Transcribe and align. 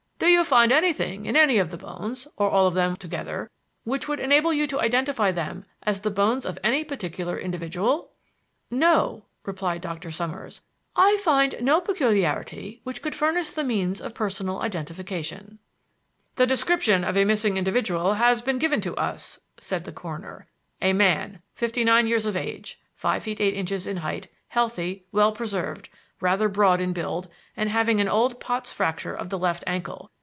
Do 0.17 0.27
you 0.27 0.43
find 0.43 0.71
anything 0.71 1.25
in 1.25 1.35
any 1.35 1.57
of 1.57 1.71
the 1.71 1.77
bones, 1.77 2.27
or 2.37 2.47
all 2.47 2.67
of 2.67 2.75
them 2.75 2.95
together, 2.95 3.49
which 3.85 4.07
would 4.07 4.19
enable 4.19 4.53
you 4.53 4.67
to 4.67 4.79
identify 4.79 5.31
them 5.31 5.65
as 5.81 6.01
the 6.01 6.11
bones 6.11 6.45
of 6.45 6.59
any 6.63 6.83
particular 6.83 7.39
individual?" 7.39 8.11
"No," 8.69 9.25
replied 9.45 9.81
Dr. 9.81 10.11
Summers; 10.11 10.61
"I 10.95 11.17
found 11.17 11.55
no 11.59 11.81
peculiarity 11.81 12.81
that 12.85 13.01
could 13.01 13.15
furnish 13.15 13.51
the 13.51 13.63
means 13.63 13.99
of 13.99 14.13
personal 14.13 14.61
identification." 14.61 15.57
"The 16.35 16.45
description 16.45 17.03
of 17.03 17.17
a 17.17 17.25
missing 17.25 17.57
individual 17.57 18.13
has 18.13 18.43
been 18.43 18.59
given 18.59 18.81
to 18.81 18.95
us," 18.97 19.39
said 19.59 19.85
the 19.85 19.91
coroner; 19.93 20.47
"a 20.83 20.93
man, 20.93 21.41
fifty 21.55 21.83
nine 21.83 22.05
years 22.05 22.27
of 22.27 22.35
age, 22.37 22.79
five 22.93 23.23
feet 23.23 23.41
eight 23.41 23.55
inches 23.55 23.87
in 23.87 23.97
height, 23.97 24.27
healthy, 24.49 25.05
well 25.11 25.31
preserved, 25.31 25.89
rather 26.19 26.47
broad 26.47 26.79
in 26.79 26.93
build, 26.93 27.27
and 27.57 27.67
having 27.67 27.99
an 27.99 28.07
old 28.07 28.39
Pott's 28.39 28.71
fracture 28.71 29.13
of 29.15 29.29
the 29.29 29.39
left 29.39 29.63
ankle. 29.65 30.11